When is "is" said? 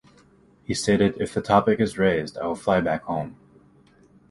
1.79-1.99